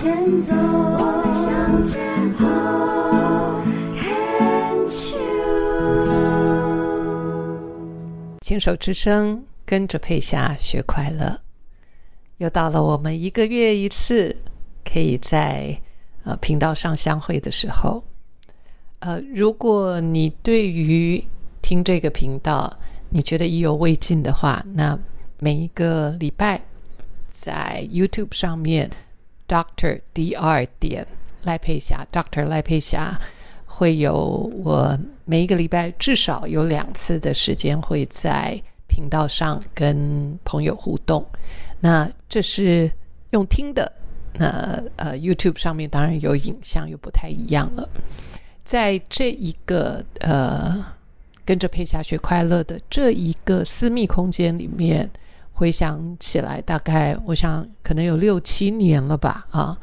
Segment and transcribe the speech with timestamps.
[0.00, 2.44] 前走，我们向前走。
[8.42, 11.40] 牵手之声，跟着佩霞学快乐。
[12.36, 14.36] 又到了我们一个月一次
[14.84, 15.76] 可以在
[16.22, 18.04] 呃频道上相会的时候。
[19.00, 21.20] 呃，如果你对于
[21.60, 22.72] 听这个频道
[23.08, 24.96] 你觉得意犹未尽的话，那
[25.40, 26.62] 每一个礼拜
[27.30, 28.88] 在 YouTube 上面
[29.48, 31.06] ，Doctor D R 点
[31.42, 33.18] 赖佩霞，Doctor 赖佩霞
[33.64, 41.24] 会有我每一个礼拜至少有两次的时间会在频道上跟朋友互动。
[41.80, 42.90] 那这是
[43.30, 43.90] 用听的，
[44.34, 47.88] 那呃，YouTube 上面当然有影像，又不太一样了。
[48.64, 50.84] 在这一个呃，
[51.44, 55.08] 跟着佩霞学快乐的这一个私密空间里面，
[55.58, 59.76] 回想起来，大概我想可能有六七年了吧，啊，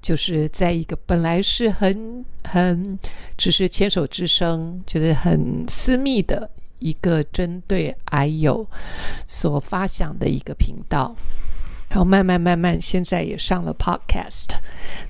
[0.00, 2.96] 就是在一个本来是很很
[3.36, 8.64] 只是牵手之声，就是很私密的一个针对癌友
[9.26, 11.12] 所发想的一个频道。
[11.88, 14.56] 然后慢慢慢慢，现在也上了 Podcast。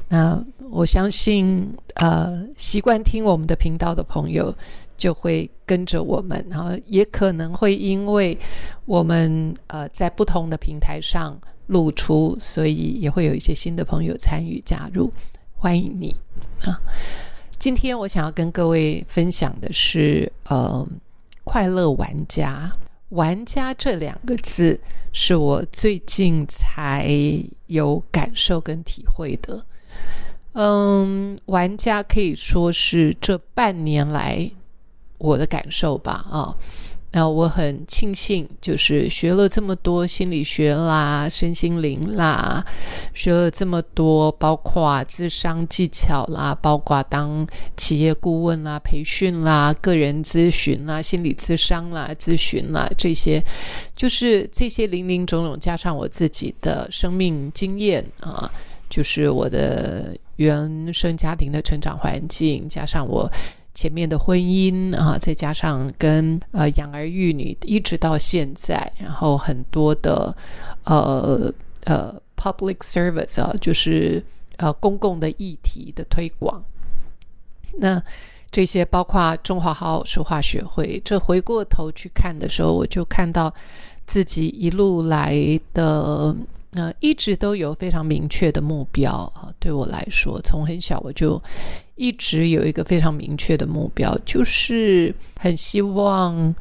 [0.09, 4.55] 那我相信，呃，习惯听我们的频道的朋友
[4.97, 8.39] 就会跟着我们，然后也可能会因为
[8.85, 15.11] 我们呃在不同的平台上露出，所以也会有一些新的朋友参与加入。
[15.55, 16.15] 欢迎你
[16.63, 16.79] 啊！
[17.59, 20.87] 今天我想要跟各位分享的是，呃，
[21.45, 22.71] 快乐玩家。
[23.11, 24.79] 玩家这两个字
[25.13, 27.09] 是我最近才
[27.67, 29.65] 有感受跟体会的。
[30.53, 34.51] 嗯，玩家可以说是这半年来
[35.19, 36.55] 我的感受吧，啊。
[37.13, 42.63] 那我很庆幸，就是学了这么多心理学啦、身心灵啦，
[43.15, 53.43] 学了这么多，包括智商技巧啦，包括当企业顾问啦、培训啦、个人咨询啦、心理咨商啦、咨询啦这些，
[53.95, 58.51] 就是这些零零总总，加上我自己的生命经验啊，
[58.91, 63.31] 就是我的原生家庭的成长环境，加上我。
[63.77, 70.35] 前面的婚姻啊，再加上跟呃养儿育女一直到现在，然后很多的
[70.85, 71.53] 呃
[71.85, 74.25] 呃 public service 啊，就是
[74.57, 76.65] 呃公共的议题的推广。
[77.75, 78.03] 那
[78.51, 83.53] 这些包括中华好好说话学会，这回过头去看的时候，我就看到
[84.07, 86.35] 自己一路来的。
[86.77, 89.49] 那一直都有非常明确的目标啊！
[89.59, 91.43] 对我来说，从很小我就
[91.95, 96.55] 一直有一个非常明确的目标，就是很希望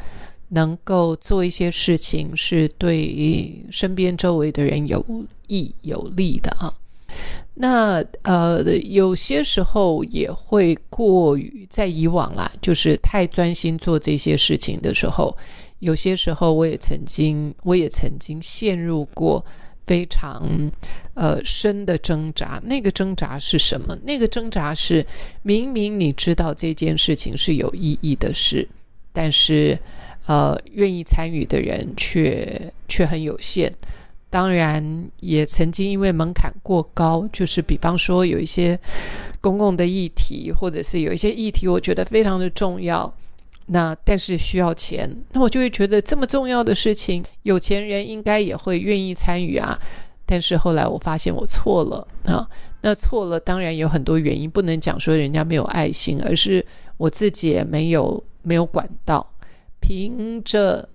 [0.48, 5.06] 能够做一些事情是对身边周围的人有
[5.48, 6.74] 益有利的啊。
[7.54, 15.36] 那呃，有些时候也会过于在以往啦，就是太专心做这些事情的时候，
[15.80, 19.44] 有些时候我也曾经，我也曾经陷入过。
[19.86, 20.44] 非常
[21.14, 23.98] 呃深的挣扎，那个挣扎是什么？
[24.04, 25.06] 那个挣扎是
[25.44, 28.68] 明明你知道这件事情是有意义的事，
[29.14, 29.78] 但是
[30.26, 33.72] 呃愿意参与的人却却很有限。
[34.30, 34.84] 当然，
[35.22, 38.78] 也曾经因为门槛过高，就是比方说有一些
[39.40, 43.14] 公共的议题，或者是有一些议题，我觉得非常的重要。
[43.68, 49.80] 那但是需要钱，那我就会觉得这么重要的事情，有钱人应该也会愿意参与啊。
[50.28, 52.48] 但是后来我发现我错了啊，
[52.82, 56.66] 那错了当然有很多原因，不能讲说人家没有爱心，而是
[56.98, 59.28] 我自己也没有没有管道，
[59.80, 60.88] 凭着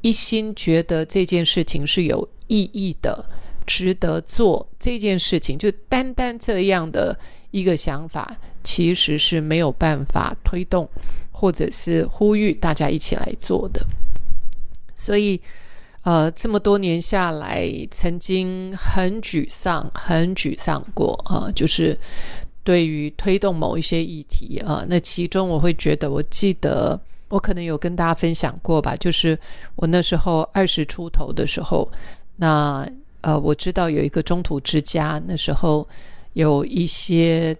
[0.00, 3.24] 一心觉得这件事情是有意义的，
[3.64, 7.16] 值得做这件事情，就单单这样的
[7.52, 10.88] 一个想法，其实是没有办法推动。
[11.36, 13.84] 或者是呼吁大家一起来做的，
[14.94, 15.38] 所以，
[16.02, 21.50] 呃，这么多年下来，曾经很沮丧，很沮丧过啊。
[21.52, 21.98] 就是
[22.62, 26.98] 对于推动某一些议题啊，那其中我会觉得，我记得
[27.28, 29.36] 我可能有跟大家分享过吧，就是
[29.74, 31.90] 我那时候二十出头的时候，
[32.36, 32.88] 那
[33.22, 35.86] 呃，我知道有一个中途之家，那时候
[36.34, 37.54] 有一些。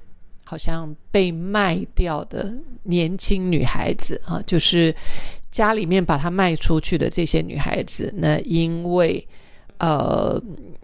[0.45, 2.55] 好像被卖掉的
[2.85, 4.95] 年轻女孩子啊，就是
[5.51, 9.27] 家里面把她卖出去的这些女孩子，那因为
[9.79, 10.41] 呃，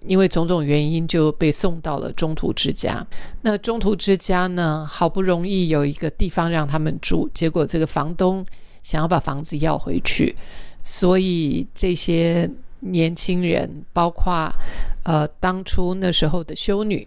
[0.06, 3.06] 因为种种原因就被送到了中途之家。
[3.42, 8.44] 那中途之家呢，好不容易有一个地方让他们住，结果这个房东
[8.82, 10.34] 想要把房子要回去，
[10.82, 14.50] 所以这些年轻人，包括
[15.04, 17.06] 呃当初那时候的修女。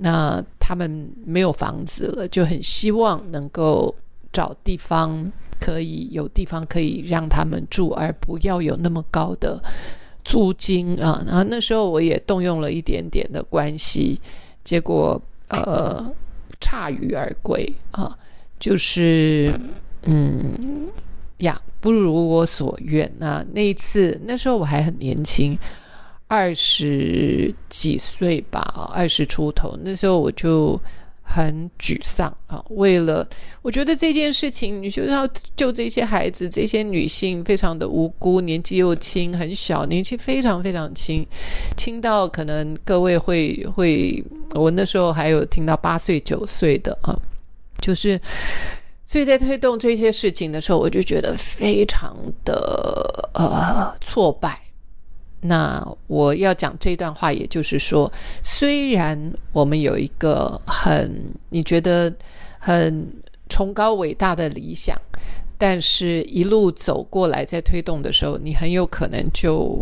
[0.00, 3.96] 那他们没有房子了，就很希望能够
[4.30, 9.58] 找地方可以有地方可以让他们住，而不要有那么高的
[10.22, 11.24] 租金啊。
[11.26, 14.20] 然后那时候我也动用了一点点的关系，
[14.62, 15.18] 结果
[15.48, 16.04] 呃
[16.60, 18.14] 差与而归啊，
[18.60, 19.50] 就是
[20.02, 20.90] 嗯
[21.38, 23.42] 呀不如我所愿啊。
[23.54, 25.58] 那一次那时候我还很年轻。
[26.28, 30.78] 二十几岁吧，二十出头，那时候我就
[31.22, 32.62] 很沮丧啊。
[32.68, 33.26] 为了
[33.62, 35.26] 我觉得这件事情，你就要
[35.56, 41.26] 救这些孩子，这些女性非常的无辜，年纪又轻，很小，年纪非常非常轻，
[41.78, 44.22] 轻到可能各位会会，
[44.54, 47.18] 我那时候还有听到八岁九岁的啊，
[47.80, 48.20] 就是
[49.06, 52.14] 所以在推动这些事情的时候，我就觉得非常
[52.44, 54.60] 的呃挫败。
[55.40, 58.12] 那我要讲这段话，也就是说，
[58.42, 59.16] 虽然
[59.52, 62.12] 我们有一个很你觉得
[62.58, 63.06] 很
[63.48, 65.00] 崇高伟大的理想，
[65.56, 69.80] 但是一路走过来，在推动的时候，你很有可能就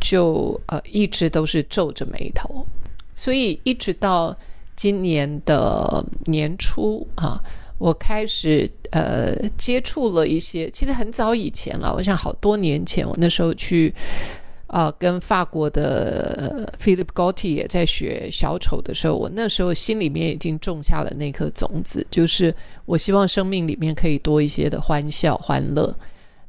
[0.00, 2.66] 就呃一直都是皱着眉头。
[3.14, 4.36] 所以一直到
[4.74, 7.40] 今年的年初啊，
[7.78, 13.94] 我开始呃接触了一些，其实很早以前了，我想好多年前，我那时候去。
[14.72, 22.54] 啊，跟法国的 Philip Gaultier 也在学小丑的时候，我那时候心里面已经种下了那颗种子，就是
[22.86, 25.94] 我希望生命里面可以多一些的欢笑、欢乐。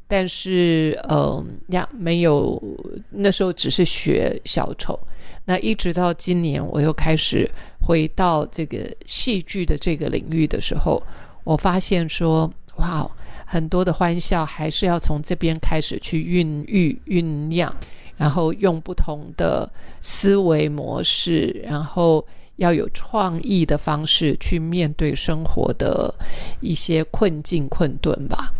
[0.07, 2.61] 但是，嗯呀，没有，
[3.09, 4.97] 那时候只是学小丑。
[5.43, 7.49] 那一直到今年，我又开始
[7.81, 11.03] 回到这个戏剧的这个领域的时候，
[11.43, 13.05] 我发现说，哇，
[13.45, 17.75] 很多的欢笑还是要从这边开始去孕育、酝酿。
[18.23, 22.25] 然后用不同的思维模式，然后
[22.55, 26.15] 要有创意的方式去面对生活的
[26.61, 28.53] 一些困境困顿吧。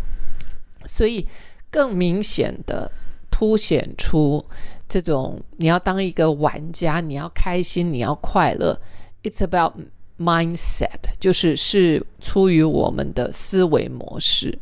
[0.86, 1.26] 所以，
[1.70, 2.92] 更明显的
[3.30, 4.44] 凸显出
[4.86, 8.78] 这种你要当一个玩家，你要开心，你要快乐。
[9.22, 9.72] It's about
[10.18, 14.58] mindset，就是是出于我们的思维模式。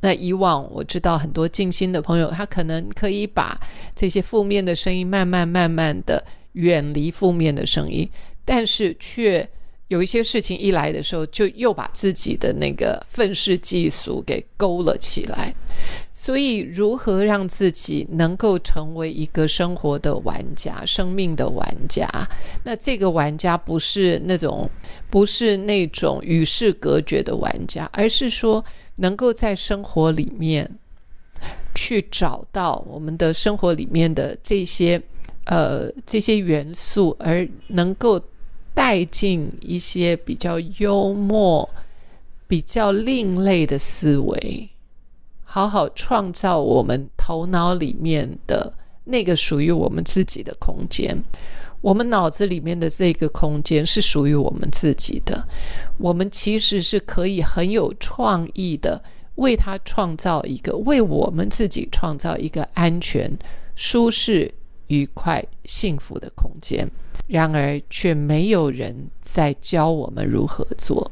[0.00, 3.58] 那以往我知道很多静心的朋友，他可能可以把
[3.94, 8.08] 这些负面的声音慢慢慢慢的远离负面的声音，
[8.44, 9.48] 但是却
[9.90, 15.52] 有一些事情一来的时候，就又把自己的那个愤世嫉俗给勾了起来。
[16.14, 22.08] 所以，如何让自己能够成为一个生活的玩家、生命的玩家？
[22.62, 24.70] 那这个玩家不是那种
[25.10, 28.64] 不是那种与世隔绝的玩家，而是说。
[28.96, 30.70] 能够在生活里面
[31.74, 35.00] 去找到我们的生活里面的这些
[35.44, 38.20] 呃这些元素，而能够
[38.74, 41.68] 带进一些比较幽默、
[42.46, 44.68] 比较另类的思维，
[45.44, 48.72] 好好创造我们头脑里面的
[49.04, 51.22] 那个属于我们自己的空间。
[51.82, 55.46] 我们脑子里面的这个空间是属于我们自己的，
[55.96, 59.02] 我们其实是可以很有创意的
[59.36, 63.30] 为它创造一个，为我们自己创造一个安全、
[63.74, 64.52] 舒适、
[64.88, 66.86] 愉快、幸福的空间。
[67.30, 71.10] 然而，却没有人在教我们如何做。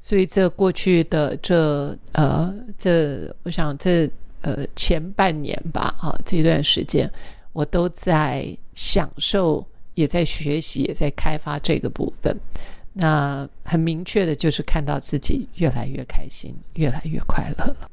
[0.00, 7.10] 所以，这过去的这呃，这我想这呃前半年吧，啊，这段时间
[7.52, 9.64] 我都在享受。
[9.94, 12.34] 也在学习，也在开发这个部分。
[12.94, 17.90] 那很明确的就是看到自己越来越开心，越来越快乐了。